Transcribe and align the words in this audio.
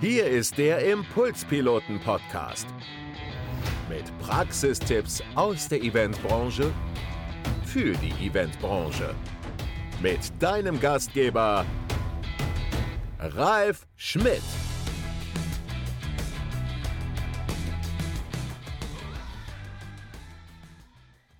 Hier 0.00 0.24
ist 0.24 0.56
der 0.56 0.78
Impulspiloten-Podcast. 0.90 2.66
Mit 3.90 4.04
Praxistipps 4.20 5.22
aus 5.34 5.68
der 5.68 5.82
Eventbranche 5.82 6.72
für 7.66 7.92
die 7.98 8.26
Eventbranche. 8.26 9.14
Mit 10.00 10.20
deinem 10.38 10.80
Gastgeber 10.80 11.66
Ralf 13.18 13.86
Schmidt. 13.96 14.40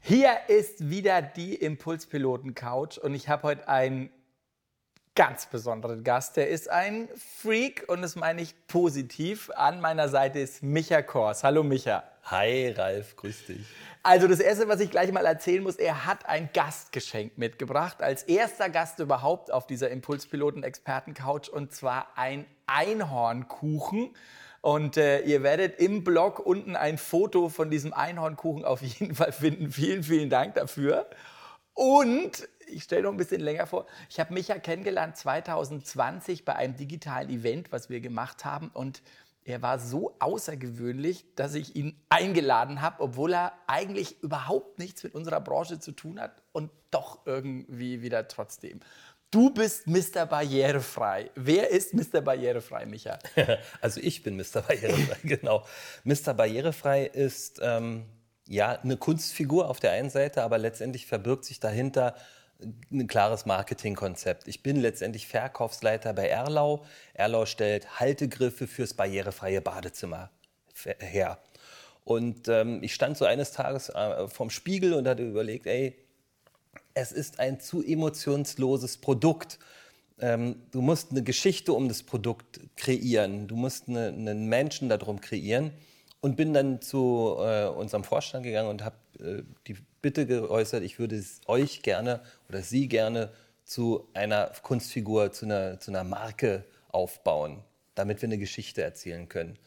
Hier 0.03 0.33
ist 0.49 0.91
wieder 0.91 1.23
die 1.23 1.55
Impulspiloten-Couch 1.55 2.99
und 2.99 3.15
ich 3.15 3.31
habe 3.31 3.45
heute 3.45 3.69
einen 3.69 4.11
ganz 5.21 5.45
besonderen 5.45 6.03
Gast. 6.03 6.39
Der 6.39 6.49
ist 6.49 6.71
ein 6.71 7.07
Freak 7.15 7.85
und 7.89 8.01
das 8.01 8.17
meine 8.17 8.41
ich 8.41 8.55
positiv. 8.69 9.51
An 9.55 9.83
meiner 9.83 10.09
Seite 10.09 10.39
ist 10.39 10.63
Micha 10.63 11.03
Kors. 11.03 11.45
Hallo 11.45 11.63
Micha. 11.63 12.05
Hi 12.25 12.71
Ralf, 12.71 13.17
grüß 13.17 13.45
dich. 13.45 13.67
Also 14.03 14.29
das 14.29 14.41
Erste, 14.41 14.67
was 14.67 14.81
ich 14.81 14.91
gleich 14.91 15.13
mal 15.13 15.27
erzählen 15.27 15.63
muss, 15.63 15.77
er 15.77 16.07
hat 16.07 16.27
ein 16.27 16.49
Gastgeschenk 16.55 17.37
mitgebracht, 17.37 18.01
als 18.01 18.23
erster 18.23 18.71
Gast 18.71 18.99
überhaupt 18.99 19.53
auf 19.53 19.67
dieser 19.67 19.91
Impulspiloten-Experten-Couch 19.91 21.51
und 21.51 21.75
zwar 21.75 22.17
ein 22.17 22.47
Einhornkuchen. 22.67 24.17
Und 24.63 24.97
äh, 24.97 25.21
ihr 25.21 25.43
werdet 25.43 25.79
im 25.81 26.03
Blog 26.03 26.39
unten 26.39 26.77
ein 26.77 26.97
Foto 26.97 27.51
von 27.51 27.69
diesem 27.69 27.93
Einhornkuchen 27.93 28.65
auf 28.65 28.81
jeden 28.81 29.15
Fall 29.15 29.33
finden. 29.33 29.71
Vielen, 29.71 30.03
vielen 30.03 30.31
Dank 30.31 30.55
dafür. 30.55 31.11
Und 31.75 32.49
ich 32.71 32.85
stelle 32.85 33.03
noch 33.03 33.13
ein 33.13 33.17
bisschen 33.17 33.41
länger 33.41 33.67
vor. 33.67 33.87
Ich 34.09 34.21
habe 34.21 34.35
Micha 34.35 34.59
kennengelernt 34.59 35.17
2020 35.17 36.45
bei 36.45 36.55
einem 36.55 36.77
digitalen 36.77 37.31
Event, 37.31 37.73
was 37.73 37.91
wir 37.91 38.01
gemacht 38.01 38.45
haben. 38.45 38.69
Und 38.69 39.03
er 39.45 39.63
war 39.63 39.79
so 39.79 40.17
außergewöhnlich, 40.19 41.25
dass 41.35 41.55
ich 41.55 41.75
ihn 41.75 42.01
eingeladen 42.09 42.83
habe, 42.83 43.03
obwohl 43.03 43.35
er 43.35 43.53
eigentlich 43.67 44.23
überhaupt 44.23 44.79
nichts 44.79 45.03
mit 45.03 45.15
unserer 45.15 45.41
Branche 45.41 45.79
zu 45.79 45.93
tun 45.93 46.21
hat 46.21 46.43
und 46.53 46.71
doch 46.91 47.27
irgendwie 47.27 48.03
wieder 48.03 48.29
trotzdem. 48.29 48.81
Du 49.31 49.51
bist 49.51 49.87
Mr. 49.87 50.27
Barrierefrei. 50.27 51.31
Wer 51.37 51.71
ist 51.71 51.95
Mr. 51.95 52.21
Barrierefrei, 52.21 52.85
Micha? 52.87 53.19
Also 53.81 54.01
ich 54.01 54.23
bin 54.23 54.37
Mr. 54.37 54.63
Barrierefrei, 54.63 55.17
genau. 55.23 55.65
Mr. 56.05 56.35
Barrierefrei 56.35 57.07
ist 57.07 57.61
ähm, 57.63 58.07
ja 58.49 58.73
eine 58.73 58.97
Kunstfigur 58.97 59.69
auf 59.69 59.79
der 59.79 59.93
einen 59.93 60.11
Seite, 60.11 60.43
aber 60.43 60.59
letztendlich 60.59 61.07
verbirgt 61.07 61.45
sich 61.45 61.61
dahinter 61.61 62.17
ein 62.91 63.07
klares 63.07 63.47
Marketingkonzept. 63.47 64.49
Ich 64.49 64.63
bin 64.63 64.77
letztendlich 64.77 65.27
Verkaufsleiter 65.27 66.13
bei 66.13 66.29
Erlau. 66.29 66.85
Erlau 67.15 67.47
stellt 67.47 68.01
Haltegriffe 68.01 68.67
fürs 68.67 68.95
barrierefreie 68.95 69.61
Badezimmer 69.61 70.31
her. 70.99 71.39
Und 72.05 72.49
ähm, 72.49 72.83
ich 72.83 72.95
stand 72.95 73.17
so 73.17 73.25
eines 73.25 73.53
Tages 73.53 73.89
äh, 73.91 74.29
vorm 74.29 74.51
Spiegel 74.51 74.95
und 74.95 75.07
hatte 75.07 75.23
überlegt, 75.23 75.67
ey, 75.67 75.97
es 76.95 77.13
ist 77.13 77.39
ein 77.39 77.61
zu 77.61 77.83
emotionsloses 77.83 78.99
Produkt. 78.99 79.59
Ähm, 80.19 80.63
du 80.71 80.83
musst 80.83 81.11
eine 81.11 81.23
Geschichte 81.23 81.73
um 81.73 81.89
das 81.89 82.03
Produkt 82.03 82.61
kreieren. 82.77 83.47
Du 83.47 83.57
musst 83.57 83.89
eine, 83.89 84.09
einen 84.09 84.49
Menschen 84.49 84.89
darum 84.89 85.21
kreieren. 85.21 85.73
Und 86.21 86.37
bin 86.37 86.53
dann 86.53 86.83
zu 86.83 87.37
äh, 87.39 87.67
unserem 87.67 88.05
Vorstand 88.05 88.45
gegangen 88.45 88.69
und 88.69 88.85
habe 88.85 88.97
äh, 89.19 89.43
die 89.67 89.77
Bitte 90.03 90.27
geäußert, 90.27 90.83
ich 90.83 90.99
würde 90.99 91.23
euch 91.47 91.83
gerne 91.83 92.21
oder 92.49 92.63
Sie 92.63 92.89
gerne 92.89 93.31
zu 93.65 94.09
einer 94.15 94.51
Kunstfigur, 94.63 95.33
zu 95.33 95.45
einer, 95.45 95.79
zu 95.79 95.91
einer 95.91 96.05
Marke 96.05 96.65
aufbauen, 96.89 97.63
damit 97.95 98.23
wir 98.23 98.29
eine 98.29 98.39
Geschichte 98.39 98.83
erzählen 98.83 99.29
können. 99.29 99.59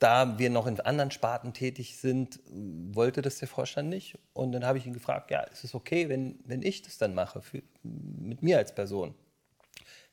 Da 0.00 0.38
wir 0.38 0.50
noch 0.50 0.66
in 0.66 0.80
anderen 0.80 1.12
Sparten 1.12 1.52
tätig 1.52 1.98
sind, 1.98 2.40
wollte 2.44 3.22
das 3.22 3.38
der 3.38 3.46
Vorstand 3.46 3.88
nicht. 3.88 4.18
Und 4.32 4.50
dann 4.50 4.66
habe 4.66 4.76
ich 4.78 4.86
ihn 4.86 4.92
gefragt, 4.92 5.30
ja, 5.30 5.40
ist 5.42 5.62
es 5.62 5.74
okay, 5.74 6.08
wenn, 6.08 6.40
wenn 6.44 6.62
ich 6.62 6.82
das 6.82 6.98
dann 6.98 7.14
mache, 7.14 7.40
für, 7.40 7.62
mit 7.82 8.42
mir 8.42 8.58
als 8.58 8.74
Person? 8.74 9.14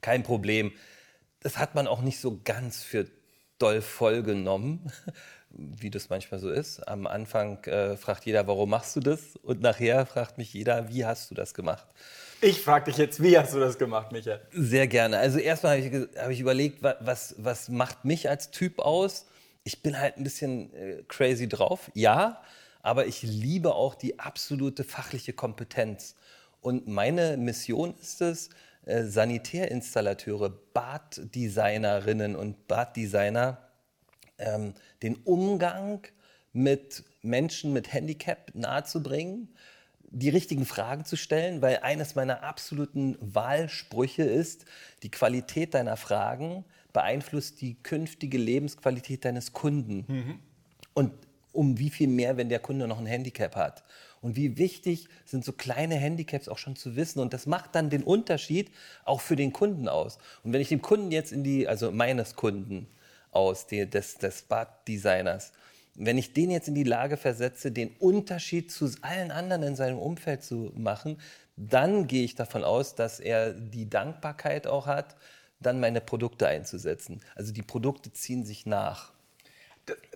Kein 0.01 0.21
Problem. 0.21 0.71
Das 1.39 1.57
hat 1.57 1.73
man 1.73 1.87
auch 1.87 2.01
nicht 2.01 2.19
so 2.19 2.39
ganz 2.43 2.83
für 2.83 3.07
doll 3.57 3.81
voll 3.81 4.23
genommen, 4.23 4.91
wie 5.49 5.89
das 5.89 6.09
manchmal 6.09 6.39
so 6.39 6.49
ist. 6.49 6.87
Am 6.87 7.07
Anfang 7.07 7.63
äh, 7.65 7.97
fragt 7.97 8.25
jeder, 8.25 8.47
warum 8.47 8.69
machst 8.69 8.95
du 8.95 8.99
das? 8.99 9.35
Und 9.37 9.61
nachher 9.61 10.05
fragt 10.05 10.37
mich 10.37 10.53
jeder, 10.53 10.89
wie 10.89 11.05
hast 11.05 11.31
du 11.31 11.35
das 11.35 11.53
gemacht? 11.53 11.87
Ich 12.41 12.61
frage 12.61 12.85
dich 12.85 12.97
jetzt, 12.97 13.23
wie 13.23 13.37
hast 13.37 13.53
du 13.53 13.59
das 13.59 13.77
gemacht, 13.77 14.11
Michael? 14.11 14.41
Sehr 14.51 14.87
gerne. 14.87 15.17
Also 15.17 15.39
erstmal 15.39 15.77
habe 15.77 15.87
ich, 15.87 16.19
hab 16.19 16.29
ich 16.29 16.39
überlegt, 16.39 16.83
was, 16.83 17.35
was 17.37 17.69
macht 17.69 18.05
mich 18.05 18.29
als 18.29 18.51
Typ 18.51 18.79
aus? 18.79 19.25
ich 19.65 19.81
bin 19.81 19.99
halt 19.99 20.15
ein 20.15 20.23
bisschen 20.23 20.73
äh, 20.73 21.03
crazy 21.07 21.49
drauf, 21.49 21.91
ja, 21.93 22.41
aber 22.81 23.07
ich 23.07 23.23
liebe 23.23 23.73
auch 23.73 23.95
die 23.95 24.19
absolute 24.19 24.83
fachliche 24.83 25.33
Kompetenz. 25.33 26.15
Und 26.61 26.87
meine 26.87 27.35
Mission 27.35 27.95
ist 27.99 28.21
es, 28.21 28.51
äh, 28.85 29.03
Sanitärinstallateure, 29.03 30.49
Baddesignerinnen 30.73 32.35
und 32.35 32.67
Baddesigner 32.67 33.57
ähm, 34.37 34.73
den 35.01 35.15
Umgang 35.17 36.05
mit 36.53 37.03
Menschen 37.21 37.73
mit 37.73 37.91
Handicap 37.91 38.51
nahezubringen, 38.53 39.49
die 40.09 40.29
richtigen 40.29 40.65
Fragen 40.65 41.03
zu 41.03 41.17
stellen, 41.17 41.61
weil 41.61 41.79
eines 41.79 42.15
meiner 42.15 42.43
absoluten 42.43 43.17
Wahlsprüche 43.19 44.23
ist, 44.23 44.65
die 45.03 45.11
Qualität 45.11 45.73
deiner 45.73 45.97
Fragen 45.97 46.63
beeinflusst 46.93 47.59
die 47.59 47.75
künftige 47.81 48.37
Lebensqualität 48.37 49.25
deines 49.25 49.51
Kunden. 49.51 50.05
Mhm. 50.07 50.39
Und 50.93 51.11
um 51.51 51.77
wie 51.77 51.89
viel 51.89 52.07
mehr, 52.07 52.37
wenn 52.37 52.49
der 52.49 52.59
Kunde 52.59 52.87
noch 52.87 52.99
ein 52.99 53.05
Handicap 53.05 53.55
hat. 53.55 53.83
Und 54.25 54.35
wie 54.35 54.57
wichtig 54.57 55.07
sind 55.23 55.45
so 55.45 55.53
kleine 55.53 55.93
Handicaps 55.93 56.49
auch 56.49 56.57
schon 56.57 56.75
zu 56.75 56.95
wissen. 56.95 57.19
Und 57.19 57.31
das 57.31 57.45
macht 57.45 57.75
dann 57.75 57.91
den 57.91 58.01
Unterschied 58.01 58.71
auch 59.03 59.21
für 59.21 59.35
den 59.35 59.53
Kunden 59.53 59.87
aus. 59.87 60.17
Und 60.43 60.51
wenn 60.51 60.61
ich 60.61 60.69
dem 60.69 60.81
Kunden 60.81 61.11
jetzt 61.11 61.31
in 61.31 61.43
die, 61.43 61.67
also 61.67 61.91
meines 61.91 62.35
Kunden 62.35 62.87
aus, 63.29 63.67
die, 63.67 63.87
des, 63.87 64.17
des 64.17 64.41
Baddesigners, 64.41 65.51
wenn 65.93 66.17
ich 66.17 66.33
den 66.33 66.49
jetzt 66.49 66.67
in 66.67 66.73
die 66.73 66.83
Lage 66.83 67.17
versetze, 67.17 67.71
den 67.71 67.91
Unterschied 67.99 68.71
zu 68.71 68.89
allen 69.03 69.29
anderen 69.29 69.61
in 69.61 69.75
seinem 69.75 69.99
Umfeld 69.99 70.41
zu 70.41 70.71
machen, 70.75 71.19
dann 71.55 72.07
gehe 72.07 72.23
ich 72.23 72.33
davon 72.33 72.63
aus, 72.63 72.95
dass 72.95 73.19
er 73.19 73.53
die 73.53 73.91
Dankbarkeit 73.91 74.65
auch 74.65 74.87
hat, 74.87 75.15
dann 75.59 75.79
meine 75.79 76.01
Produkte 76.01 76.47
einzusetzen. 76.47 77.21
Also 77.35 77.53
die 77.53 77.61
Produkte 77.61 78.11
ziehen 78.11 78.43
sich 78.43 78.65
nach. 78.65 79.13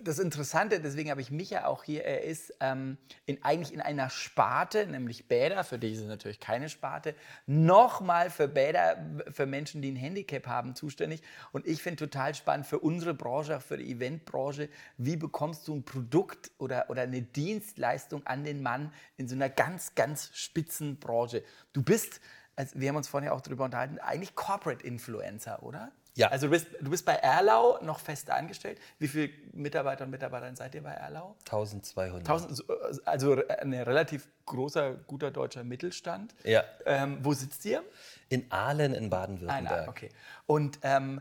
Das 0.02 0.18
Interessante, 0.18 0.80
deswegen 0.80 1.10
habe 1.10 1.20
ich 1.20 1.30
mich 1.30 1.50
ja 1.50 1.66
auch 1.66 1.84
hier, 1.84 2.04
er 2.04 2.24
ist 2.24 2.54
ähm, 2.60 2.98
in, 3.26 3.42
eigentlich 3.44 3.72
in 3.72 3.80
einer 3.80 4.10
Sparte, 4.10 4.86
nämlich 4.86 5.28
Bäder, 5.28 5.62
für 5.62 5.78
die 5.78 5.92
ist 5.92 6.00
es 6.00 6.06
natürlich 6.06 6.40
keine 6.40 6.68
Sparte, 6.68 7.14
nochmal 7.46 8.30
für 8.30 8.48
Bäder, 8.48 8.96
für 9.30 9.46
Menschen, 9.46 9.80
die 9.80 9.92
ein 9.92 9.96
Handicap 9.96 10.46
haben, 10.46 10.74
zuständig. 10.74 11.22
Und 11.52 11.66
ich 11.66 11.82
finde 11.82 11.96
total 11.96 12.34
spannend 12.34 12.66
für 12.66 12.80
unsere 12.80 13.14
Branche, 13.14 13.58
auch 13.58 13.62
für 13.62 13.76
die 13.76 13.92
Eventbranche, 13.92 14.68
wie 14.96 15.16
bekommst 15.16 15.68
du 15.68 15.76
ein 15.76 15.84
Produkt 15.84 16.50
oder, 16.58 16.90
oder 16.90 17.02
eine 17.02 17.22
Dienstleistung 17.22 18.26
an 18.26 18.42
den 18.42 18.62
Mann 18.62 18.92
in 19.16 19.28
so 19.28 19.36
einer 19.36 19.48
ganz, 19.48 19.94
ganz 19.94 20.30
spitzen 20.34 20.98
Branche. 20.98 21.44
Du 21.72 21.82
bist 21.82 22.20
also 22.56 22.78
wir 22.78 22.90
haben 22.90 22.96
uns 22.96 23.08
vorhin 23.08 23.28
ja 23.28 23.32
auch 23.32 23.40
darüber 23.40 23.64
unterhalten, 23.64 23.98
eigentlich 24.00 24.34
Corporate 24.34 24.84
Influencer, 24.84 25.62
oder? 25.62 25.92
Ja. 26.14 26.28
Also 26.28 26.46
du 26.46 26.52
bist, 26.52 26.66
du 26.80 26.90
bist 26.90 27.04
bei 27.04 27.14
Erlau 27.14 27.78
noch 27.82 28.00
fest 28.00 28.30
angestellt. 28.30 28.78
Wie 28.98 29.08
viele 29.08 29.30
Mitarbeiter 29.52 30.04
und 30.04 30.10
Mitarbeiterinnen 30.10 30.56
seid 30.56 30.74
ihr 30.74 30.82
bei 30.82 30.92
Erlau? 30.92 31.36
1200. 31.46 32.28
1000, 32.28 32.64
also 33.06 33.42
ein 33.46 33.72
relativ 33.74 34.28
großer, 34.46 34.94
guter 35.06 35.30
deutscher 35.30 35.64
Mittelstand. 35.64 36.34
Ja. 36.44 36.64
Ähm, 36.84 37.18
wo 37.22 37.32
sitzt 37.32 37.64
ihr? 37.64 37.82
In 38.30 38.50
Ahlen 38.50 38.94
in 38.94 39.10
Baden-Württemberg. 39.10 39.86
Ah, 39.86 39.90
okay. 39.90 40.08
Und 40.46 40.78
ähm, 40.82 41.20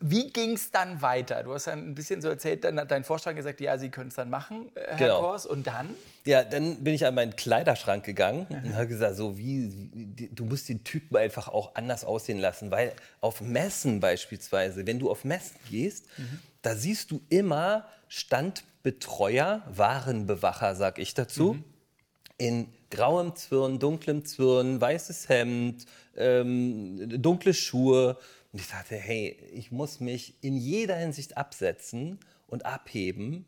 wie 0.00 0.30
ging 0.32 0.52
es 0.52 0.70
dann 0.70 1.00
weiter? 1.00 1.42
Du 1.42 1.54
hast 1.54 1.66
dann 1.66 1.90
ein 1.90 1.94
bisschen 1.94 2.20
so 2.20 2.28
erzählt, 2.28 2.64
dann 2.64 2.78
hat 2.78 2.90
dein 2.90 3.04
Vorstand 3.04 3.36
gesagt, 3.36 3.60
ja, 3.60 3.78
Sie 3.78 3.88
können 3.88 4.08
es 4.08 4.14
dann 4.14 4.30
machen, 4.30 4.70
äh, 4.74 4.80
Herr 4.88 4.96
genau. 4.96 5.20
Kors. 5.20 5.46
Und 5.46 5.66
dann? 5.66 5.90
Ja, 6.24 6.44
dann 6.44 6.82
bin 6.82 6.94
ich 6.94 7.06
an 7.06 7.14
meinen 7.14 7.36
Kleiderschrank 7.36 8.04
gegangen 8.04 8.46
und 8.50 8.74
habe 8.74 8.88
gesagt, 8.88 9.16
so 9.16 9.38
wie, 9.38 10.28
du 10.32 10.44
musst 10.44 10.68
den 10.68 10.84
Typen 10.84 11.16
einfach 11.16 11.48
auch 11.48 11.74
anders 11.74 12.04
aussehen 12.04 12.38
lassen, 12.38 12.70
weil 12.70 12.92
auf 13.20 13.40
Messen 13.40 14.00
beispielsweise, 14.00 14.86
wenn 14.86 14.98
du 14.98 15.10
auf 15.10 15.24
Messen 15.24 15.56
gehst, 15.70 16.06
mhm. 16.18 16.40
da 16.62 16.74
siehst 16.74 17.10
du 17.10 17.20
immer 17.28 17.86
Standbetreuer, 18.08 19.62
Warenbewacher, 19.66 20.74
sag 20.74 20.98
ich 20.98 21.14
dazu, 21.14 21.54
mhm. 21.54 21.64
In 22.40 22.68
grauem 22.90 23.36
Zwirn, 23.36 23.78
dunklem 23.78 24.24
Zwirn, 24.24 24.80
weißes 24.80 25.28
Hemd, 25.28 25.86
ähm, 26.16 27.22
dunkle 27.22 27.54
Schuhe 27.54 28.16
und 28.52 28.60
ich 28.60 28.68
dachte, 28.68 28.96
hey, 28.96 29.36
ich 29.52 29.70
muss 29.70 30.00
mich 30.00 30.34
in 30.40 30.56
jeder 30.56 30.96
Hinsicht 30.96 31.36
absetzen 31.36 32.18
und 32.46 32.66
abheben. 32.66 33.46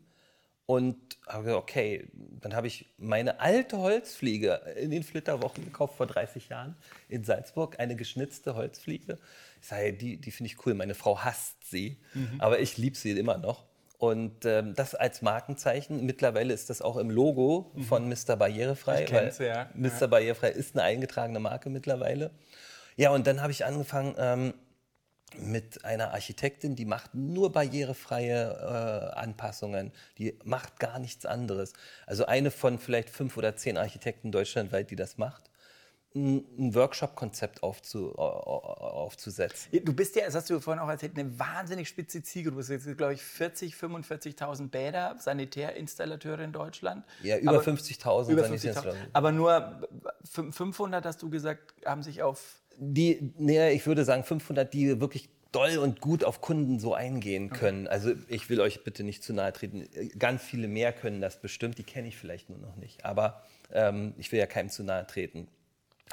Und 0.65 0.95
habe 1.27 1.43
gesagt, 1.43 1.61
okay, 1.61 2.07
dann 2.39 2.55
habe 2.55 2.67
ich 2.67 2.85
meine 2.97 3.41
alte 3.41 3.79
Holzfliege 3.79 4.61
in 4.77 4.91
den 4.91 5.03
Flitterwochen 5.03 5.65
gekauft 5.65 5.97
vor 5.97 6.07
30 6.07 6.47
Jahren 6.47 6.77
in 7.09 7.25
Salzburg, 7.25 7.81
eine 7.81 7.97
geschnitzte 7.97 8.55
Holzfliege. 8.55 9.19
Ich 9.61 9.67
sage, 9.67 9.91
die, 9.91 10.15
die 10.15 10.31
finde 10.31 10.53
ich 10.53 10.65
cool. 10.65 10.73
Meine 10.73 10.95
Frau 10.95 11.19
hasst 11.19 11.57
sie, 11.69 11.97
mhm. 12.13 12.39
aber 12.39 12.59
ich 12.59 12.77
liebe 12.77 12.95
sie 12.95 13.11
immer 13.11 13.37
noch. 13.37 13.65
Und 14.03 14.43
ähm, 14.43 14.73
das 14.75 14.95
als 14.95 15.21
Markenzeichen. 15.21 16.05
Mittlerweile 16.05 16.53
ist 16.53 16.69
das 16.69 16.81
auch 16.81 16.97
im 16.97 17.09
Logo 17.09 17.71
mhm. 17.73 17.83
von 17.83 18.09
Mr. 18.09 18.35
Barrierefrei. 18.35 19.03
Ich 19.03 19.09
kenn's, 19.09 19.37
ja. 19.37 19.69
Mr. 19.75 20.01
Ja. 20.01 20.07
Barrierefrei 20.07 20.49
ist 20.49 20.75
eine 20.75 20.83
eingetragene 20.83 21.39
Marke 21.39 21.69
mittlerweile. 21.69 22.31
Ja, 22.97 23.11
und 23.11 23.27
dann 23.27 23.41
habe 23.41 23.53
ich 23.53 23.63
angefangen, 23.63 24.13
ähm, 24.17 24.55
mit 25.37 25.85
einer 25.85 26.11
Architektin, 26.11 26.75
die 26.75 26.83
macht 26.83 27.15
nur 27.15 27.53
barrierefreie 27.53 29.13
äh, 29.15 29.17
Anpassungen, 29.17 29.93
die 30.17 30.37
macht 30.43 30.79
gar 30.79 30.99
nichts 30.99 31.25
anderes. 31.25 31.71
Also 32.05 32.25
eine 32.25 32.51
von 32.51 32.79
vielleicht 32.79 33.09
fünf 33.09 33.37
oder 33.37 33.55
zehn 33.55 33.77
Architekten 33.77 34.33
deutschlandweit, 34.33 34.91
die 34.91 34.97
das 34.97 35.17
macht 35.17 35.49
ein 36.15 36.75
Workshop-Konzept 36.75 37.63
aufzu, 37.63 38.15
aufzusetzen. 38.15 39.71
Du 39.83 39.93
bist 39.93 40.15
ja, 40.15 40.25
das 40.25 40.35
hast 40.35 40.49
du 40.49 40.59
vorhin 40.59 40.81
auch 40.81 40.89
erzählt, 40.89 41.17
eine 41.17 41.39
wahnsinnig 41.39 41.89
spitze 41.89 42.21
Ziege. 42.21 42.51
Du 42.51 42.57
bist 42.57 42.69
jetzt, 42.69 42.85
glaube 42.97 43.13
ich, 43.13 43.23
40, 43.23 43.73
45.000 43.73 44.69
Bäder, 44.69 45.15
Sanitärinstallateure 45.19 46.43
in 46.43 46.51
Deutschland. 46.51 47.03
Ja, 47.23 47.37
über 47.37 47.61
50.000 47.61 48.29
50 48.45 48.75
Aber 49.13 49.31
nur 49.31 49.87
500, 50.23 51.05
hast 51.05 51.21
du 51.21 51.29
gesagt, 51.29 51.73
haben 51.85 52.03
sich 52.03 52.21
auf 52.21 52.59
die, 52.77 53.33
nee, 53.37 53.71
ich 53.71 53.85
würde 53.85 54.03
sagen 54.03 54.23
500, 54.23 54.73
die 54.73 54.99
wirklich 54.99 55.29
doll 55.51 55.77
und 55.77 56.01
gut 56.01 56.23
auf 56.23 56.41
Kunden 56.41 56.79
so 56.79 56.93
eingehen 56.93 57.49
können. 57.51 57.87
Also 57.87 58.11
ich 58.27 58.49
will 58.49 58.59
euch 58.59 58.83
bitte 58.83 59.03
nicht 59.03 59.23
zu 59.23 59.33
nahe 59.33 59.53
treten. 59.53 59.87
Ganz 60.17 60.41
viele 60.41 60.67
mehr 60.67 60.91
können 60.91 61.21
das 61.21 61.39
bestimmt, 61.39 61.77
die 61.77 61.83
kenne 61.83 62.07
ich 62.07 62.17
vielleicht 62.17 62.49
nur 62.49 62.57
noch 62.57 62.75
nicht. 62.75 63.05
Aber 63.05 63.43
ähm, 63.71 64.13
ich 64.17 64.31
will 64.31 64.39
ja 64.39 64.47
keinem 64.47 64.69
zu 64.69 64.83
nahe 64.83 65.05
treten. 65.05 65.47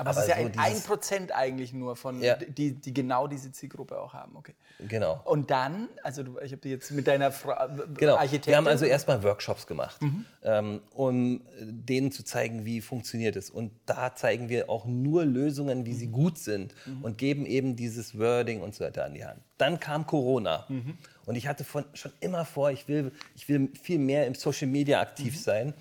Aber, 0.01 0.11
Aber 0.11 0.21
es 0.21 0.29
ist 0.29 0.35
ja 0.35 0.43
so 0.43 0.51
ein 0.57 0.83
Prozent 0.83 1.35
eigentlich 1.35 1.75
nur 1.75 1.95
von, 1.95 2.23
ja. 2.23 2.37
die, 2.37 2.73
die 2.73 2.95
genau 2.95 3.27
diese 3.27 3.53
Zielgruppe 3.53 4.01
auch 4.01 4.15
haben. 4.15 4.35
Okay. 4.35 4.55
Genau. 4.89 5.21
Und 5.25 5.51
dann, 5.51 5.91
also 6.03 6.23
du, 6.23 6.39
ich 6.39 6.53
habe 6.53 6.67
jetzt 6.71 6.91
mit 6.93 7.07
deiner 7.07 7.31
Fra 7.33 7.67
genau. 7.95 8.17
Architektin... 8.17 8.53
Wir 8.53 8.57
haben 8.57 8.67
also 8.67 8.87
erstmal 8.87 9.23
Workshops 9.23 9.67
gemacht, 9.67 10.01
mhm. 10.01 10.25
ähm, 10.43 10.81
um 10.95 11.43
denen 11.61 12.13
zu 12.13 12.25
zeigen, 12.25 12.65
wie 12.65 12.81
funktioniert 12.81 13.37
es. 13.37 13.51
Und 13.51 13.73
da 13.85 14.15
zeigen 14.15 14.49
wir 14.49 14.71
auch 14.71 14.87
nur 14.87 15.27
Lösungen, 15.27 15.85
wie 15.85 15.93
mhm. 15.93 15.99
sie 15.99 16.07
gut 16.07 16.39
sind 16.39 16.75
mhm. 16.87 17.05
und 17.05 17.19
geben 17.19 17.45
eben 17.45 17.77
dieses 17.77 18.19
Wording 18.19 18.63
und 18.63 18.75
so 18.75 18.83
weiter 18.85 19.05
an 19.05 19.13
die 19.13 19.27
Hand. 19.27 19.43
Dann 19.59 19.81
kam 19.81 20.07
Corona. 20.07 20.65
Mhm. 20.71 20.97
Und 21.27 21.37
ich 21.37 21.47
hatte 21.47 21.65
von, 21.65 21.85
schon 21.93 22.13
immer 22.21 22.47
vor, 22.47 22.71
ich 22.71 22.89
will, 22.89 23.13
ich 23.37 23.51
will 23.51 23.71
viel 23.81 23.99
mehr 23.99 24.27
im 24.27 24.35
Social 24.35 24.69
Media 24.69 25.03
aktiv 25.03 25.35
mhm. 25.35 25.39
sein. 25.39 25.75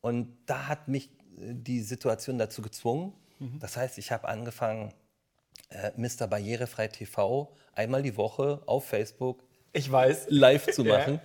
Und 0.00 0.34
da 0.46 0.66
hat 0.68 0.88
mich 0.88 1.10
äh, 1.38 1.52
die 1.52 1.80
Situation 1.80 2.38
dazu 2.38 2.62
gezwungen, 2.62 3.12
Mhm. 3.38 3.58
Das 3.60 3.76
heißt, 3.76 3.98
ich 3.98 4.12
habe 4.12 4.28
angefangen, 4.28 4.92
äh, 5.70 5.90
Mr. 5.96 6.26
Barrierefrei 6.26 6.88
TV 6.88 7.52
einmal 7.74 8.02
die 8.02 8.16
Woche 8.16 8.62
auf 8.66 8.86
Facebook 8.86 9.42
ich 9.72 9.90
weiß. 9.90 10.26
live 10.28 10.70
zu 10.72 10.84
machen. 10.84 11.14
ja. 11.14 11.20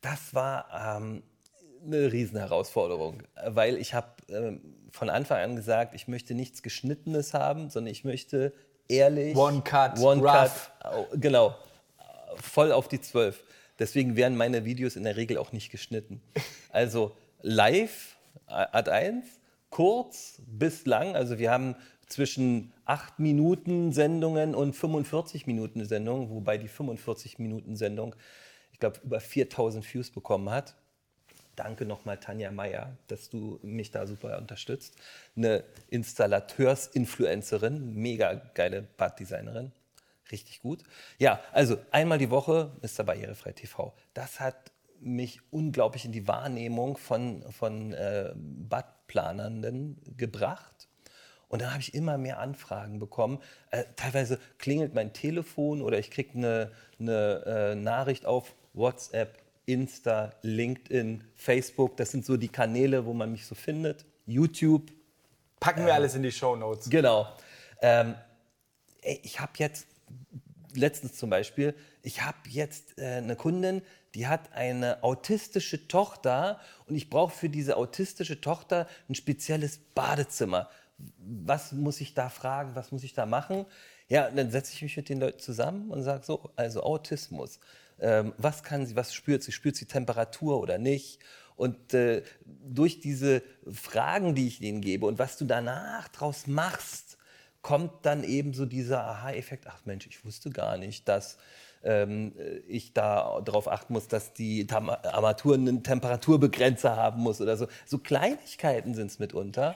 Das 0.00 0.32
war 0.32 0.96
ähm, 0.98 1.22
eine 1.84 2.12
Riesenherausforderung, 2.12 3.22
weil 3.46 3.76
ich 3.78 3.94
habe 3.94 4.08
ähm, 4.28 4.74
von 4.92 5.10
Anfang 5.10 5.38
an 5.42 5.56
gesagt, 5.56 5.94
ich 5.94 6.06
möchte 6.08 6.34
nichts 6.34 6.62
Geschnittenes 6.62 7.34
haben, 7.34 7.68
sondern 7.68 7.92
ich 7.92 8.04
möchte 8.04 8.52
ehrlich. 8.88 9.36
One 9.36 9.62
Cut. 9.62 9.98
One 9.98 10.22
rough. 10.22 10.70
Cut. 10.80 11.20
Genau. 11.20 11.56
Voll 12.36 12.72
auf 12.72 12.88
die 12.88 13.00
Zwölf. 13.00 13.42
Deswegen 13.78 14.16
werden 14.16 14.36
meine 14.36 14.64
Videos 14.64 14.96
in 14.96 15.04
der 15.04 15.16
Regel 15.16 15.38
auch 15.38 15.52
nicht 15.52 15.70
geschnitten. 15.70 16.20
Also 16.70 17.16
live, 17.42 18.16
Ad 18.46 18.90
1, 18.90 19.26
kurz 19.70 20.40
bis 20.46 20.86
lang. 20.86 21.14
Also 21.14 21.38
wir 21.38 21.50
haben 21.50 21.76
zwischen 22.08 22.72
8 22.86 23.18
Minuten 23.18 23.92
Sendungen 23.92 24.54
und 24.54 24.74
45 24.74 25.46
Minuten 25.46 25.84
Sendungen, 25.84 26.30
wobei 26.30 26.58
die 26.58 26.68
45 26.68 27.38
Minuten 27.38 27.76
Sendung, 27.76 28.14
ich 28.72 28.78
glaube, 28.78 28.98
über 29.04 29.20
4000 29.20 29.94
Views 29.94 30.10
bekommen 30.10 30.50
hat. 30.50 30.74
Danke 31.54 31.84
nochmal, 31.84 32.18
Tanja 32.18 32.52
Meyer, 32.52 32.96
dass 33.08 33.30
du 33.30 33.58
mich 33.62 33.90
da 33.90 34.06
super 34.06 34.38
unterstützt. 34.38 34.94
Eine 35.36 35.64
Installateurs-Influencerin, 35.90 37.94
mega 37.94 38.34
geile 38.54 38.82
Baddesignerin. 38.96 39.72
Richtig 40.30 40.60
gut. 40.60 40.84
Ja, 41.18 41.40
also 41.52 41.78
einmal 41.90 42.18
die 42.18 42.30
Woche 42.30 42.70
Mr. 42.82 43.02
Barrierefrei 43.02 43.52
TV. 43.52 43.92
Das 44.14 44.40
hat 44.40 44.70
mich 45.00 45.40
unglaublich 45.50 46.04
in 46.04 46.12
die 46.12 46.28
Wahrnehmung 46.28 46.96
von, 46.96 47.42
von 47.50 47.92
äh, 47.92 48.32
Badplanenden 49.08 49.96
gebracht. 50.16 50.88
Und 51.48 51.62
dann 51.62 51.70
habe 51.70 51.80
ich 51.80 51.94
immer 51.94 52.18
mehr 52.18 52.38
Anfragen 52.38 52.98
bekommen. 52.98 53.40
Äh, 53.70 53.84
teilweise 53.96 54.38
klingelt 54.58 54.94
mein 54.94 55.14
Telefon 55.14 55.80
oder 55.80 55.98
ich 55.98 56.10
kriege 56.10 56.34
eine, 56.34 56.72
eine 57.00 57.44
äh, 57.46 57.74
Nachricht 57.74 58.26
auf 58.26 58.54
WhatsApp, 58.74 59.38
Insta, 59.64 60.32
LinkedIn, 60.42 61.24
Facebook. 61.36 61.96
Das 61.96 62.10
sind 62.10 62.26
so 62.26 62.36
die 62.36 62.48
Kanäle, 62.48 63.06
wo 63.06 63.14
man 63.14 63.32
mich 63.32 63.46
so 63.46 63.54
findet. 63.54 64.04
YouTube. 64.26 64.92
Packen 65.58 65.84
wir 65.84 65.90
ähm, 65.90 65.96
alles 65.96 66.14
in 66.14 66.22
die 66.22 66.32
Show 66.32 66.54
Notes. 66.54 66.90
Genau. 66.90 67.26
Ähm, 67.80 68.14
ich 69.00 69.40
habe 69.40 69.52
jetzt 69.56 69.86
letztens 70.74 71.16
zum 71.16 71.30
Beispiel, 71.30 71.74
ich 72.02 72.22
habe 72.22 72.36
jetzt 72.48 72.98
äh, 72.98 73.16
eine 73.16 73.36
Kundin, 73.36 73.80
die 74.14 74.26
hat 74.26 74.52
eine 74.52 75.02
autistische 75.02 75.88
Tochter 75.88 76.60
und 76.86 76.96
ich 76.96 77.10
brauche 77.10 77.34
für 77.34 77.48
diese 77.48 77.76
autistische 77.76 78.40
Tochter 78.40 78.88
ein 79.08 79.14
spezielles 79.14 79.78
Badezimmer. 79.94 80.68
Was 81.18 81.72
muss 81.72 82.00
ich 82.00 82.14
da 82.14 82.28
fragen? 82.28 82.74
Was 82.74 82.90
muss 82.90 83.04
ich 83.04 83.14
da 83.14 83.26
machen? 83.26 83.66
Ja, 84.08 84.30
dann 84.30 84.50
setze 84.50 84.72
ich 84.72 84.82
mich 84.82 84.96
mit 84.96 85.08
den 85.08 85.20
Leuten 85.20 85.38
zusammen 85.38 85.90
und 85.90 86.02
sage 86.02 86.24
so, 86.24 86.50
also 86.56 86.82
Autismus. 86.82 87.60
Ähm, 88.00 88.32
was 88.38 88.62
kann 88.62 88.86
sie, 88.86 88.96
was 88.96 89.12
spürt 89.12 89.42
sie? 89.42 89.52
Spürt 89.52 89.76
sie 89.76 89.86
Temperatur 89.86 90.60
oder 90.60 90.78
nicht? 90.78 91.20
Und 91.56 91.92
äh, 91.92 92.22
durch 92.44 93.00
diese 93.00 93.42
Fragen, 93.70 94.34
die 94.34 94.46
ich 94.46 94.60
ihnen 94.62 94.80
gebe 94.80 95.06
und 95.06 95.18
was 95.18 95.36
du 95.36 95.44
danach 95.44 96.08
draus 96.08 96.46
machst, 96.46 97.18
kommt 97.62 98.06
dann 98.06 98.24
eben 98.24 98.54
so 98.54 98.64
dieser 98.64 99.04
Aha-Effekt, 99.04 99.66
ach 99.66 99.84
Mensch, 99.84 100.06
ich 100.06 100.24
wusste 100.24 100.50
gar 100.50 100.78
nicht, 100.78 101.08
dass 101.08 101.36
ähm, 101.82 102.32
ich 102.66 102.92
da 102.92 103.40
darauf 103.44 103.68
achten 103.68 103.92
muss, 103.92 104.08
dass 104.08 104.32
die 104.32 104.66
Armatur 104.70 105.54
einen 105.54 105.82
Temperaturbegrenzer 105.82 106.96
haben 106.96 107.22
muss 107.22 107.40
oder 107.40 107.56
so. 107.56 107.66
So 107.86 107.98
Kleinigkeiten 107.98 108.94
sind 108.94 109.10
es 109.10 109.18
mitunter. 109.18 109.74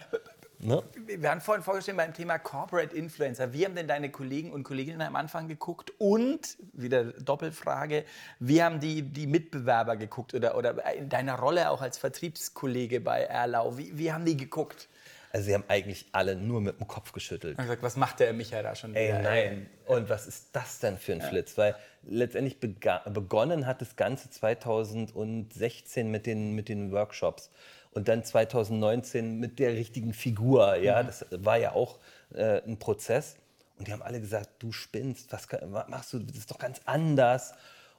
Ne? 0.65 0.81
Wir 1.07 1.29
haben 1.29 1.41
vorhin 1.41 1.65
vorgestellt 1.65 1.97
beim 1.97 2.15
Thema 2.15 2.39
Corporate 2.39 2.95
Influencer. 2.95 3.53
Wie 3.53 3.65
haben 3.65 3.75
denn 3.75 3.89
deine 3.89 4.13
Kollegen 4.13 4.53
und 4.53 4.63
Kolleginnen 4.63 5.03
am 5.03 5.17
Anfang 5.17 5.49
geguckt? 5.49 5.93
Und, 5.99 6.57
wieder 6.73 7.07
Doppelfrage, 7.15 8.05
wie 8.39 8.63
haben 8.63 8.79
die, 8.79 9.03
die 9.03 9.27
Mitbewerber 9.27 9.97
geguckt 9.97 10.35
oder, 10.35 10.57
oder 10.57 10.95
in 10.95 11.09
deiner 11.09 11.35
Rolle 11.35 11.69
auch 11.69 11.83
als 11.83 11.99
Vertriebskollege 11.99 13.01
bei 13.01 13.23
Erlau? 13.23 13.77
Wie, 13.77 13.99
wie 13.99 14.13
haben 14.13 14.25
die 14.25 14.37
geguckt? 14.37 14.89
Also 15.33 15.47
sie 15.47 15.55
haben 15.55 15.65
eigentlich 15.69 16.07
alle 16.13 16.37
nur 16.37 16.61
mit 16.61 16.79
dem 16.79 16.87
Kopf 16.87 17.13
geschüttelt. 17.13 17.59
Und 17.59 17.65
gesagt, 17.65 17.83
was 17.83 17.97
macht 17.97 18.21
der 18.21 18.35
Michael 18.35 18.65
da 18.65 18.75
schon 18.75 18.91
wieder? 18.91 19.01
Ey, 19.01 19.23
nein. 19.23 19.71
Und 19.87 20.11
was 20.11 20.27
ist 20.27 20.49
das 20.53 20.79
denn 20.81 20.99
für 20.99 21.13
ein 21.13 21.21
ja. 21.21 21.27
Flitz? 21.27 21.57
Weil 21.57 21.75
letztendlich 22.03 22.61
begonnen 22.61 23.67
hat 23.67 23.81
das 23.81 23.97
Ganze 23.97 24.29
2016 24.29 26.11
mit 26.11 26.27
den, 26.27 26.55
mit 26.55 26.69
den 26.69 26.93
Workshops 26.93 27.51
und 27.93 28.09
dann 28.09 28.25
2019 28.25 29.39
mit 29.39 29.59
der 29.59 29.73
richtigen 29.73 30.13
Figur. 30.13 30.77
Ja, 30.77 31.03
mhm. 31.03 31.07
das 31.07 31.25
war 31.31 31.57
ja 31.57 31.73
auch 31.73 31.99
äh, 32.35 32.61
ein 32.67 32.79
Prozess. 32.79 33.37
Und 33.79 33.89
die 33.89 33.93
haben 33.93 34.03
alle 34.03 34.21
gesagt, 34.21 34.51
du 34.59 34.71
spinnst, 34.71 35.33
was, 35.33 35.49
was 35.51 35.89
machst 35.89 36.13
du? 36.13 36.19
Das 36.19 36.37
ist 36.37 36.51
doch 36.51 36.59
ganz 36.59 36.83
anders. 36.85 37.55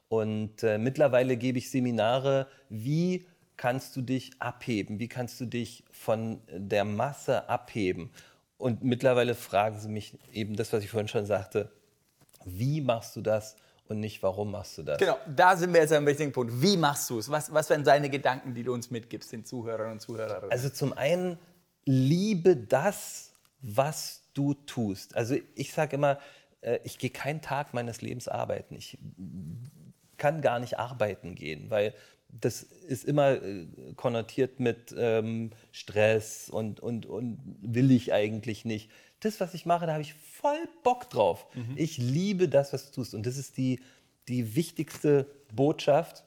Und 0.07 0.61
äh, 0.61 0.77
mittlerweile 0.77 1.35
gebe 1.35 1.57
ich 1.57 1.71
Seminare, 1.71 2.45
wie 2.69 3.25
kannst 3.63 3.95
du 3.95 4.01
dich 4.01 4.31
abheben? 4.39 4.99
Wie 4.99 5.07
kannst 5.07 5.39
du 5.39 5.45
dich 5.45 5.85
von 5.89 6.41
der 6.49 6.83
Masse 6.83 7.47
abheben? 7.47 8.11
Und 8.57 8.83
mittlerweile 8.83 9.35
fragen 9.35 9.79
sie 9.79 9.87
mich 9.87 10.17
eben 10.33 10.57
das, 10.57 10.73
was 10.73 10.83
ich 10.83 10.89
vorhin 10.89 11.07
schon 11.07 11.25
sagte, 11.25 11.71
wie 12.43 12.81
machst 12.81 13.15
du 13.15 13.21
das 13.21 13.55
und 13.87 14.01
nicht, 14.01 14.21
warum 14.21 14.51
machst 14.51 14.77
du 14.77 14.83
das? 14.83 14.97
Genau, 14.97 15.17
da 15.33 15.55
sind 15.55 15.73
wir 15.73 15.79
jetzt 15.79 15.93
am 15.93 16.05
wichtigen 16.05 16.33
Punkt. 16.33 16.61
Wie 16.61 16.75
machst 16.75 17.09
du 17.09 17.19
es? 17.19 17.31
Was, 17.31 17.53
was 17.53 17.69
wären 17.69 17.85
seine 17.85 18.09
Gedanken, 18.09 18.53
die 18.53 18.63
du 18.63 18.73
uns 18.73 18.91
mitgibst, 18.91 19.31
den 19.31 19.45
Zuhörern 19.45 19.93
und 19.93 20.01
Zuhörerinnen? 20.01 20.51
Also 20.51 20.67
zum 20.67 20.91
einen, 20.91 21.39
liebe 21.85 22.57
das, 22.57 23.31
was 23.61 24.23
du 24.33 24.55
tust. 24.55 25.15
Also 25.15 25.37
ich 25.55 25.71
sage 25.71 25.95
immer, 25.95 26.19
äh, 26.59 26.79
ich 26.83 26.97
gehe 26.97 27.11
keinen 27.11 27.41
Tag 27.41 27.73
meines 27.73 28.01
Lebens 28.01 28.27
arbeiten. 28.27 28.75
Ich 28.75 28.97
kann 30.17 30.41
gar 30.41 30.59
nicht 30.59 30.79
arbeiten 30.79 31.35
gehen, 31.35 31.69
weil 31.69 31.93
das 32.39 32.63
ist 32.63 33.05
immer 33.05 33.41
äh, 33.41 33.67
konnotiert 33.95 34.59
mit 34.59 34.93
ähm, 34.97 35.51
Stress 35.71 36.49
und, 36.49 36.79
und, 36.79 37.05
und 37.05 37.39
will 37.61 37.91
ich 37.91 38.13
eigentlich 38.13 38.65
nicht. 38.65 38.89
Das, 39.19 39.39
was 39.39 39.53
ich 39.53 39.65
mache, 39.65 39.85
da 39.85 39.93
habe 39.93 40.01
ich 40.01 40.13
voll 40.13 40.67
Bock 40.83 41.09
drauf. 41.09 41.47
Mhm. 41.53 41.75
Ich 41.75 41.97
liebe 41.97 42.49
das, 42.49 42.73
was 42.73 42.87
du 42.87 42.95
tust. 42.95 43.13
Und 43.13 43.25
das 43.25 43.37
ist 43.37 43.57
die, 43.57 43.79
die 44.27 44.55
wichtigste 44.55 45.27
Botschaft. 45.53 46.23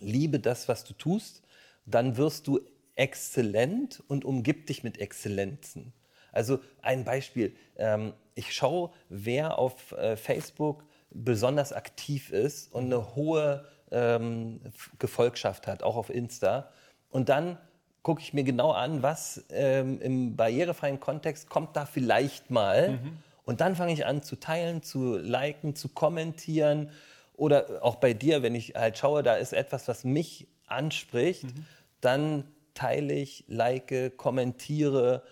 Liebe 0.00 0.38
das, 0.38 0.68
was 0.68 0.84
du 0.84 0.92
tust, 0.94 1.42
dann 1.84 2.16
wirst 2.16 2.46
du 2.46 2.60
exzellent 2.94 4.02
und 4.08 4.24
umgib 4.24 4.66
dich 4.66 4.82
mit 4.82 4.98
Exzellenzen. 4.98 5.92
Also 6.32 6.60
ein 6.82 7.04
Beispiel, 7.04 7.54
ähm, 7.76 8.12
ich 8.34 8.52
schaue, 8.52 8.92
wer 9.08 9.58
auf 9.58 9.92
äh, 9.92 10.16
Facebook 10.16 10.84
besonders 11.10 11.72
aktiv 11.72 12.30
ist 12.30 12.72
und 12.72 12.84
eine 12.86 13.14
hohe 13.16 13.66
ähm, 13.90 14.60
Gefolgschaft 14.98 15.66
hat, 15.66 15.82
auch 15.82 15.96
auf 15.96 16.10
Insta. 16.10 16.70
Und 17.10 17.28
dann 17.28 17.58
gucke 18.02 18.20
ich 18.20 18.32
mir 18.32 18.44
genau 18.44 18.72
an, 18.72 19.02
was 19.02 19.44
ähm, 19.50 20.00
im 20.00 20.36
barrierefreien 20.36 21.00
Kontext 21.00 21.48
kommt 21.48 21.76
da 21.76 21.84
vielleicht 21.84 22.50
mal. 22.50 22.92
Mhm. 22.92 23.18
Und 23.44 23.60
dann 23.60 23.76
fange 23.76 23.92
ich 23.92 24.06
an 24.06 24.22
zu 24.22 24.36
teilen, 24.36 24.82
zu 24.82 25.16
liken, 25.16 25.74
zu 25.74 25.88
kommentieren. 25.88 26.90
Oder 27.36 27.82
auch 27.82 27.96
bei 27.96 28.14
dir, 28.14 28.42
wenn 28.42 28.54
ich 28.54 28.74
halt 28.74 28.98
schaue, 28.98 29.22
da 29.22 29.34
ist 29.34 29.52
etwas, 29.52 29.88
was 29.88 30.04
mich 30.04 30.48
anspricht, 30.66 31.44
mhm. 31.44 31.66
dann 32.00 32.44
teile 32.74 33.14
ich, 33.14 33.44
like, 33.48 34.16
kommentiere 34.16 35.22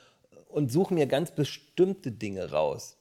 und 0.49 0.73
suche 0.73 0.95
mir 0.95 1.07
ganz 1.07 1.31
bestimmte 1.31 2.11
Dinge 2.11 2.51
raus, 2.51 2.97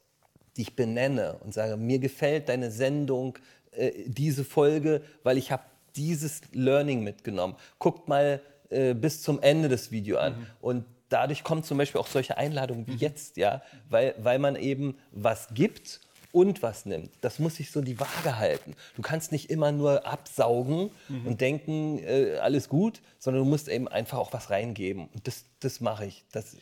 die 0.55 0.63
ich 0.63 0.75
benenne 0.75 1.37
und 1.43 1.53
sage, 1.53 1.77
mir 1.77 1.99
gefällt 1.99 2.49
deine 2.49 2.71
Sendung, 2.71 3.39
äh, 3.77 3.91
diese 4.05 4.43
Folge, 4.43 5.01
weil 5.23 5.37
ich 5.37 5.51
habe 5.51 5.63
dieses 5.95 6.41
Learning 6.51 7.03
mitgenommen. 7.03 7.55
Guckt 7.79 8.07
mal 8.07 8.41
äh, 8.69 8.93
bis 8.93 9.21
zum 9.21 9.41
Ende 9.41 9.69
des 9.69 9.91
Videos 9.91 10.19
an. 10.19 10.37
Mhm. 10.37 10.45
Und 10.61 10.85
dadurch 11.09 11.43
kommen 11.43 11.63
zum 11.63 11.77
Beispiel 11.77 12.01
auch 12.01 12.07
solche 12.07 12.37
Einladungen 12.37 12.87
wie 12.87 12.93
mhm. 12.93 12.97
jetzt, 12.97 13.37
ja, 13.37 13.61
weil, 13.89 14.15
weil 14.17 14.39
man 14.39 14.55
eben 14.55 14.97
was 15.11 15.49
gibt 15.53 16.01
und 16.31 16.61
was 16.61 16.85
nimmt. 16.85 17.11
Das 17.21 17.39
muss 17.39 17.55
sich 17.55 17.71
so 17.71 17.81
die 17.81 17.99
Waage 17.99 18.37
halten. 18.37 18.75
Du 18.95 19.01
kannst 19.01 19.31
nicht 19.31 19.49
immer 19.49 19.71
nur 19.71 20.05
absaugen 20.05 20.89
mhm. 21.07 21.27
und 21.27 21.41
denken, 21.41 21.99
äh, 21.99 22.37
alles 22.41 22.67
gut, 22.67 23.01
sondern 23.19 23.43
du 23.43 23.49
musst 23.49 23.69
eben 23.69 23.87
einfach 23.87 24.17
auch 24.17 24.33
was 24.33 24.49
reingeben. 24.49 25.07
Und 25.13 25.27
das, 25.27 25.45
das 25.61 25.79
mache 25.79 26.05
ich. 26.05 26.25
Das, 26.33 26.57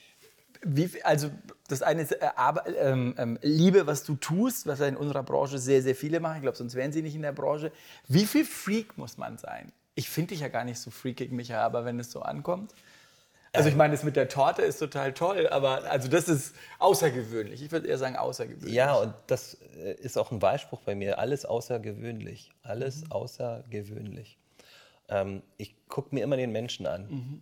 wie, 0.63 1.03
also 1.03 1.29
das 1.67 1.81
eine 1.81 2.01
ist 2.01 2.11
äh, 2.11 2.29
ähm, 2.79 3.15
ähm, 3.17 3.39
Liebe, 3.41 3.87
was 3.87 4.03
du 4.03 4.15
tust, 4.15 4.67
was 4.67 4.79
ja 4.79 4.87
in 4.87 4.97
unserer 4.97 5.23
Branche 5.23 5.57
sehr, 5.57 5.81
sehr 5.81 5.95
viele 5.95 6.19
machen. 6.19 6.37
Ich 6.37 6.41
glaube, 6.41 6.57
sonst 6.57 6.75
wären 6.75 6.91
sie 6.91 7.01
nicht 7.01 7.15
in 7.15 7.21
der 7.21 7.31
Branche. 7.31 7.71
Wie 8.07 8.25
viel 8.25 8.45
Freak 8.45 8.97
muss 8.97 9.17
man 9.17 9.37
sein? 9.37 9.71
Ich 9.95 10.09
finde 10.09 10.29
dich 10.29 10.39
ja 10.39 10.47
gar 10.47 10.63
nicht 10.63 10.79
so 10.79 10.89
freakig, 10.89 11.31
Micha, 11.31 11.61
aber 11.61 11.85
wenn 11.85 11.99
es 11.99 12.11
so 12.11 12.21
ankommt. 12.21 12.73
Also 13.55 13.69
ich 13.69 13.75
meine, 13.75 13.93
das 13.93 14.03
mit 14.03 14.15
der 14.15 14.29
Torte 14.29 14.63
ist 14.63 14.79
total 14.79 15.13
toll, 15.13 15.47
aber 15.47 15.83
also 15.83 16.07
das 16.07 16.27
ist 16.27 16.55
außergewöhnlich. 16.79 17.61
Ich 17.61 17.71
würde 17.71 17.87
eher 17.87 17.99
sagen 17.99 18.15
außergewöhnlich. 18.15 18.73
Ja, 18.73 18.95
und 18.95 19.13
das 19.27 19.59
äh, 19.77 19.93
ist 19.93 20.17
auch 20.17 20.31
ein 20.31 20.41
Wahlspruch 20.41 20.81
bei 20.81 20.95
mir. 20.95 21.19
Alles 21.19 21.45
außergewöhnlich. 21.45 22.51
Alles 22.63 23.03
mhm. 23.03 23.11
außergewöhnlich. 23.11 24.39
Ähm, 25.07 25.43
ich 25.57 25.75
gucke 25.87 26.15
mir 26.15 26.23
immer 26.23 26.35
den 26.35 26.51
Menschen 26.51 26.87
an. 26.87 27.07
Mhm. 27.07 27.41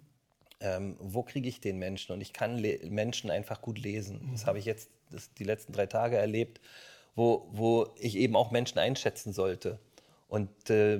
Ähm, 0.61 0.95
wo 0.99 1.23
kriege 1.23 1.49
ich 1.49 1.59
den 1.59 1.77
Menschen? 1.79 2.13
Und 2.13 2.21
ich 2.21 2.33
kann 2.33 2.61
Menschen 2.89 3.29
einfach 3.29 3.61
gut 3.61 3.79
lesen. 3.79 4.21
Mhm. 4.23 4.31
Das 4.31 4.45
habe 4.45 4.59
ich 4.59 4.65
jetzt 4.65 4.89
die 5.37 5.43
letzten 5.43 5.73
drei 5.73 5.87
Tage 5.87 6.17
erlebt, 6.17 6.61
wo, 7.15 7.47
wo 7.51 7.87
ich 7.97 8.15
eben 8.15 8.35
auch 8.35 8.51
Menschen 8.51 8.79
einschätzen 8.79 9.33
sollte. 9.33 9.79
Und 10.27 10.69
äh, 10.69 10.99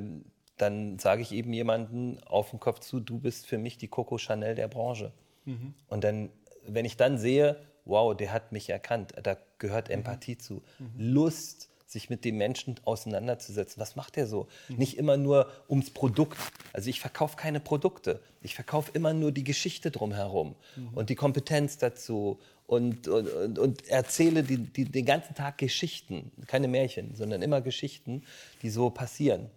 dann 0.58 1.00
sage 1.00 1.22
ich 1.22 1.32
eben 1.32 1.54
jemanden 1.54 2.22
auf 2.24 2.52
den 2.52 2.60
Kopf 2.60 2.80
zu, 2.80 3.00
du 3.00 3.20
bist 3.20 3.48
für 3.48 3.58
mich 3.58 3.78
die 3.78 3.88
Coco 3.88 4.18
Chanel 4.18 4.56
der 4.56 4.68
Branche. 4.68 5.12
Mhm. 5.46 5.74
Und 5.88 6.04
dann, 6.04 6.30
wenn 6.68 6.86
ich 6.86 6.98
dann 6.98 7.18
sehe, 7.18 7.58
wow, 7.86 8.16
der 8.16 8.32
hat 8.34 8.52
mich 8.52 8.70
erkannt, 8.70 9.14
da 9.24 9.38
gehört 9.58 9.88
mhm. 9.88 9.96
Empathie 9.96 10.34
mhm. 10.34 10.40
zu, 10.40 10.64
Lust, 10.98 11.70
sich 11.92 12.10
mit 12.10 12.24
dem 12.24 12.38
Menschen 12.38 12.76
auseinanderzusetzen. 12.86 13.82
Was 13.82 13.96
macht 13.96 14.18
er 14.18 14.26
so? 14.26 14.48
Mhm. 14.70 14.78
Nicht 14.78 14.98
immer 14.98 15.18
nur 15.18 15.52
ums 15.70 15.90
Produkt. 15.90 16.38
Also 16.72 16.90
ich 16.90 17.02
verkaufe 17.02 17.36
keine 17.36 17.60
Produkte. 17.60 18.22
Ich 18.42 18.56
verkaufe 18.56 18.92
immer 18.94 19.14
nur 19.14 19.32
die 19.32 19.44
Geschichte 19.44 19.92
drumherum 19.92 20.56
mhm. 20.76 20.90
und 20.94 21.10
die 21.10 21.16
Kompetenz 21.16 21.78
dazu 21.78 22.40
und, 22.66 23.10
und, 23.10 23.60
und, 23.60 23.88
erzähle 23.90 24.44
die, 24.44 24.58
die, 24.58 24.86
den 24.86 25.06
ganzen 25.06 25.36
Tag 25.36 25.58
Geschichten. 25.58 26.32
Keine 26.48 26.70
Märchen, 26.70 27.14
sondern 27.16 27.42
immer 27.42 27.60
Geschichten, 27.60 28.24
die 28.62 28.70
so 28.70 28.90
passieren. 28.90 29.50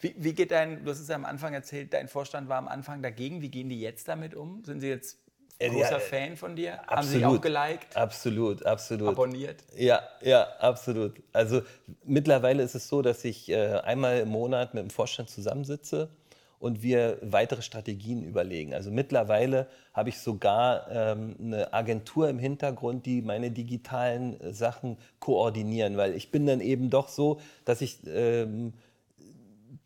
Wie, 0.00 0.14
wie, 0.18 0.32
geht 0.32 0.50
dein, 0.50 0.84
du 0.84 0.90
hast 0.90 0.98
es 0.98 1.06
ja 1.06 1.14
am 1.14 1.24
Anfang 1.24 1.54
erzählt, 1.54 1.92
dein 1.92 2.08
Vorstand 2.08 2.48
war 2.48 2.58
am 2.58 2.66
Anfang 2.66 3.02
dagegen. 3.02 3.42
Wie 3.42 3.50
gehen 3.50 3.68
die 3.68 3.80
jetzt 3.80 4.08
damit 4.08 4.34
um? 4.34 4.64
Sind 4.64 4.80
sie 4.80 4.88
jetzt 4.88 5.18
großer 5.58 5.92
ja, 5.92 5.98
Fan 5.98 6.36
von 6.36 6.56
dir? 6.56 6.80
Absolut, 6.82 6.96
Haben 6.96 7.08
sie 7.08 7.24
auch 7.24 7.40
geliked? 7.40 7.96
Absolut, 7.96 8.66
absolut. 8.66 9.08
Abonniert? 9.08 9.64
Ja, 9.76 10.02
ja, 10.22 10.46
absolut. 10.58 11.22
Also 11.32 11.62
mittlerweile 12.04 12.62
ist 12.62 12.74
es 12.74 12.88
so, 12.88 13.02
dass 13.02 13.24
ich 13.24 13.48
äh, 13.48 13.80
einmal 13.80 14.20
im 14.20 14.28
Monat 14.28 14.74
mit 14.74 14.82
dem 14.82 14.90
Vorstand 14.90 15.30
zusammensitze 15.30 16.10
und 16.58 16.82
wir 16.82 17.18
weitere 17.22 17.62
Strategien 17.62 18.22
überlegen. 18.22 18.74
Also 18.74 18.90
mittlerweile 18.90 19.68
habe 19.92 20.08
ich 20.08 20.18
sogar 20.18 20.90
ähm, 20.90 21.36
eine 21.40 21.72
Agentur 21.72 22.28
im 22.28 22.38
Hintergrund, 22.38 23.06
die 23.06 23.22
meine 23.22 23.50
digitalen 23.50 24.40
äh, 24.40 24.52
Sachen 24.52 24.98
koordinieren, 25.20 25.96
weil 25.96 26.14
ich 26.14 26.30
bin 26.30 26.46
dann 26.46 26.60
eben 26.60 26.90
doch 26.90 27.08
so, 27.08 27.40
dass 27.64 27.80
ich 27.80 27.98
ähm, 28.06 28.72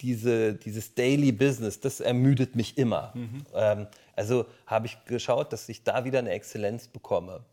diese, 0.01 0.55
dieses 0.55 0.95
Daily 0.95 1.33
Business, 1.33 1.81
das 1.81 2.01
ermüdet 2.01 2.57
mich 2.57 2.79
immer. 2.79 3.13
Mhm. 3.15 3.47
Ähm, 3.55 3.87
also 4.17 4.47
habe 4.67 4.87
ich 4.87 5.05
geschaut, 5.05 5.53
dass 5.53 5.69
ich 5.69 5.85
da 5.85 6.05
wieder 6.05 6.19
eine 6.19 6.31
Exzellenz 6.31 6.89
bekomme. 6.89 7.45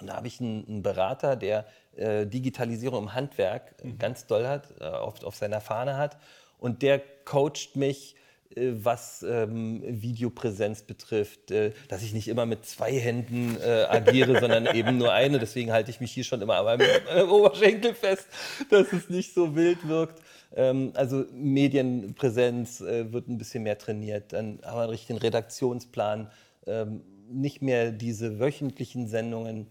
Und 0.00 0.08
da 0.08 0.16
habe 0.16 0.26
ich 0.26 0.40
einen, 0.40 0.66
einen 0.66 0.82
Berater, 0.82 1.36
der 1.36 1.66
äh, 1.96 2.26
Digitalisierung 2.26 3.04
im 3.04 3.14
Handwerk 3.14 3.84
mhm. 3.84 3.98
ganz 3.98 4.26
doll 4.26 4.46
hat, 4.46 4.72
äh, 4.80 4.84
auf, 4.84 5.22
auf 5.24 5.36
seiner 5.36 5.60
Fahne 5.60 5.96
hat. 5.96 6.16
Und 6.58 6.82
der 6.82 7.00
coacht 7.24 7.74
mich 7.74 8.16
äh, 8.56 8.72
was 8.82 9.22
ähm, 9.22 9.82
Videopräsenz 9.84 10.82
betrifft, 10.82 11.50
äh, 11.50 11.72
dass 11.88 12.02
ich 12.02 12.12
nicht 12.12 12.28
immer 12.28 12.46
mit 12.46 12.66
zwei 12.66 12.92
Händen 12.92 13.56
äh, 13.60 13.84
agiere, 13.88 14.40
sondern 14.40 14.66
eben 14.74 14.98
nur 14.98 15.12
eine. 15.12 15.38
Deswegen 15.38 15.72
halte 15.72 15.90
ich 15.90 16.00
mich 16.00 16.12
hier 16.12 16.24
schon 16.24 16.42
immer 16.42 16.56
am 16.56 17.30
Oberschenkel 17.30 17.94
fest, 17.94 18.26
dass 18.70 18.92
es 18.92 19.08
nicht 19.08 19.34
so 19.34 19.54
wild 19.54 19.86
wirkt. 19.86 20.20
Ähm, 20.54 20.92
also 20.94 21.24
Medienpräsenz 21.32 22.80
äh, 22.80 23.12
wird 23.12 23.28
ein 23.28 23.38
bisschen 23.38 23.62
mehr 23.62 23.78
trainiert. 23.78 24.32
Dann 24.32 24.60
haben 24.64 24.76
wir 24.76 24.82
einen 24.82 24.90
richtigen 24.90 25.18
Redaktionsplan. 25.18 26.30
Ähm, 26.66 27.02
nicht 27.28 27.62
mehr 27.62 27.92
diese 27.92 28.40
wöchentlichen 28.40 29.08
Sendungen. 29.08 29.68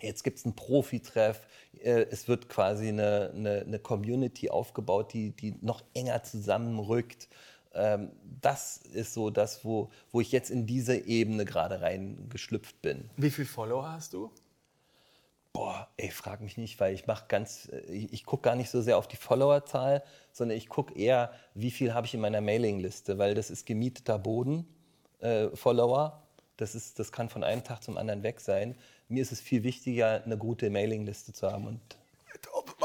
Jetzt 0.00 0.22
gibt 0.22 0.38
es 0.38 0.44
einen 0.44 0.54
Profitreff. 0.54 1.40
Äh, 1.82 2.06
es 2.10 2.28
wird 2.28 2.48
quasi 2.48 2.88
eine, 2.88 3.32
eine, 3.34 3.60
eine 3.66 3.78
Community 3.78 4.50
aufgebaut, 4.50 5.12
die, 5.12 5.30
die 5.30 5.54
noch 5.60 5.82
enger 5.94 6.22
zusammenrückt 6.22 7.28
ähm, 7.72 8.10
das 8.40 8.78
ist 8.78 9.14
so 9.14 9.30
das, 9.30 9.64
wo, 9.64 9.90
wo 10.10 10.20
ich 10.20 10.32
jetzt 10.32 10.50
in 10.50 10.66
diese 10.66 10.96
Ebene 10.96 11.44
gerade 11.44 11.80
reingeschlüpft 11.80 12.80
bin. 12.82 13.10
Wie 13.16 13.30
viele 13.30 13.46
Follower 13.46 13.92
hast 13.92 14.12
du? 14.12 14.30
Boah, 15.52 15.88
ey, 15.96 16.10
frag 16.10 16.40
mich 16.40 16.56
nicht, 16.56 16.78
weil 16.78 16.94
ich 16.94 17.06
mache 17.06 17.24
ganz, 17.26 17.68
äh, 17.72 17.80
ich, 17.92 18.12
ich 18.12 18.24
gucke 18.24 18.42
gar 18.42 18.54
nicht 18.56 18.70
so 18.70 18.80
sehr 18.82 18.98
auf 18.98 19.08
die 19.08 19.16
Followerzahl, 19.16 20.02
sondern 20.32 20.56
ich 20.56 20.68
gucke 20.68 20.94
eher, 20.94 21.32
wie 21.54 21.70
viel 21.72 21.92
habe 21.92 22.06
ich 22.06 22.14
in 22.14 22.20
meiner 22.20 22.40
Mailingliste, 22.40 23.18
weil 23.18 23.34
das 23.34 23.50
ist 23.50 23.66
gemieteter 23.66 24.18
Boden, 24.18 24.66
äh, 25.20 25.48
Follower. 25.54 26.22
Das, 26.56 26.74
ist, 26.74 26.98
das 26.98 27.10
kann 27.10 27.28
von 27.28 27.42
einem 27.42 27.64
Tag 27.64 27.82
zum 27.82 27.96
anderen 27.96 28.22
weg 28.22 28.40
sein. 28.40 28.76
Mir 29.08 29.22
ist 29.22 29.32
es 29.32 29.40
viel 29.40 29.64
wichtiger, 29.64 30.22
eine 30.24 30.38
gute 30.38 30.70
Mailingliste 30.70 31.32
zu 31.32 31.50
haben 31.50 31.66
und 31.66 31.80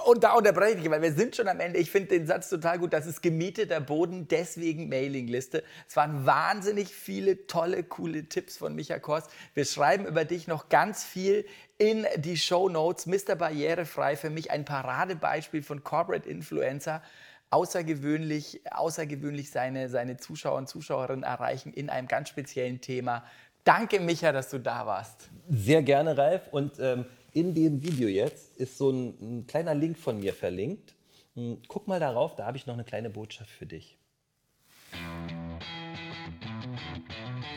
und 0.06 0.24
da 0.24 0.34
unterbreche 0.34 0.78
ich, 0.78 0.90
weil 0.90 1.02
wir 1.02 1.14
sind 1.14 1.36
schon 1.36 1.48
am 1.48 1.60
Ende. 1.60 1.80
Ich 1.80 1.90
finde 1.90 2.10
den 2.10 2.28
Satz 2.28 2.50
total 2.50 2.78
gut. 2.78 2.94
Das 2.94 3.08
ist 3.08 3.24
gemieteter 3.24 3.82
Boden, 3.82 4.28
deswegen 4.28 4.88
Mailingliste. 4.88 5.64
Es 5.88 5.96
waren 5.96 6.28
wahnsinnig 6.28 6.90
viele 6.90 7.48
tolle, 7.48 7.84
coole 7.84 8.30
Tipps 8.30 8.58
von 8.58 8.76
Micha 8.76 9.00
Kors. 9.00 9.26
Wir 9.56 9.66
schreiben 9.66 10.06
über 10.06 10.24
dich 10.24 10.48
noch 10.48 10.70
ganz 10.70 11.04
viel 11.04 11.46
in 11.80 12.06
die 12.18 12.38
Show 12.38 12.70
Notes. 12.70 13.08
Mr. 13.08 13.36
Barrierefrei 13.36 14.16
für 14.16 14.30
mich 14.30 14.52
ein 14.52 14.64
Paradebeispiel 14.64 15.64
von 15.64 15.84
Corporate 15.84 16.30
Influencer 16.30 17.02
außergewöhnlich, 17.50 18.62
außergewöhnlich 18.72 19.50
seine, 19.50 19.90
seine 19.90 20.18
Zuschauer 20.18 20.58
und 20.58 20.70
Zuschauerinnen 20.70 21.24
erreichen 21.24 21.74
in 21.74 21.90
einem 21.90 22.08
ganz 22.08 22.30
speziellen 22.30 22.80
Thema. 22.80 23.24
Danke, 23.64 24.00
Micha, 24.00 24.32
dass 24.32 24.50
du 24.50 24.60
da 24.60 24.86
warst. 24.86 25.30
Sehr 25.50 25.82
gerne, 25.82 26.16
Ralf. 26.16 26.48
Und 26.52 26.74
ähm, 26.80 27.06
in 27.36 27.54
dem 27.54 27.84
Video 27.84 28.08
jetzt 28.08 28.56
ist 28.56 28.78
so 28.78 28.90
ein, 28.90 29.14
ein 29.22 29.46
kleiner 29.46 29.76
Link 29.76 30.00
von 30.00 30.20
mir 30.20 30.34
verlinkt. 30.34 30.96
Hm, 31.36 31.58
guck 31.68 31.86
mal 31.86 32.00
darauf, 32.00 32.36
da 32.36 32.46
habe 32.46 32.58
ich 32.58 32.66
noch 32.66 32.74
eine 32.74 32.86
kleine 32.86 33.10
Botschaft 33.10 33.50
für 33.50 33.66
dich. 33.66 34.00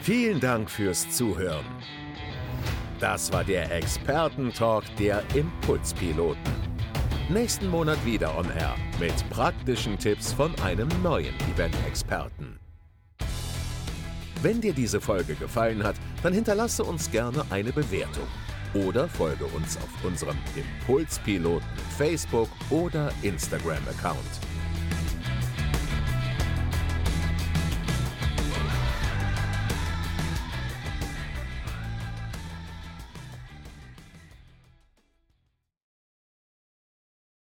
Vielen 0.03 0.41
Dank 0.41 0.69
fürs 0.69 1.09
Zuhören. 1.11 1.65
Das 2.99 3.33
war 3.33 3.45
der 3.45 3.71
Expertentalk 3.71 4.85
der 4.97 5.23
Impulspiloten. 5.37 6.59
Nächsten 7.31 7.69
Monat 7.69 8.05
wieder 8.05 8.37
on 8.37 8.51
Air 8.51 8.75
mit 8.99 9.15
praktischen 9.31 9.97
Tipps 9.97 10.33
von 10.33 10.53
einem 10.61 10.89
neuen 11.05 11.35
Event-Experten. 11.55 12.59
Wenn 14.43 14.61
dir 14.61 14.73
diese 14.73 15.01
Folge 15.01 15.37
gefallen 15.37 15.85
hat, 15.85 15.97
dann 16.25 16.33
hinterlasse 16.33 16.83
uns 16.83 17.11
gerne 17.13 17.45
eine 17.51 17.73
Bewertung 17.73 18.27
oder 18.75 19.09
folge 19.09 19.45
uns 19.47 19.77
auf 19.77 20.05
unserem 20.05 20.37
Impulspiloten 20.57 21.69
Facebook 21.97 22.49
oder 22.71 23.11
Instagram-Account. 23.23 24.48